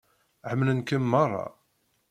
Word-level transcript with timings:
Ḥemmlen-kem 0.49 1.03
meṛṛa. 1.11 1.47